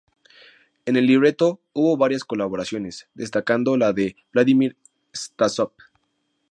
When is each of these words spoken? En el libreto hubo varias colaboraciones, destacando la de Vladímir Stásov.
En 0.87 0.95
el 0.95 1.05
libreto 1.05 1.61
hubo 1.73 1.95
varias 1.95 2.23
colaboraciones, 2.23 3.07
destacando 3.13 3.77
la 3.77 3.93
de 3.93 4.15
Vladímir 4.33 4.75
Stásov. 5.13 5.73